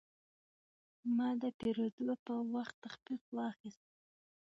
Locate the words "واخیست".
3.37-3.83